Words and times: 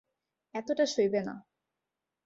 এতটা 0.53 0.85
সইবে 0.93 1.21
না। 1.27 1.35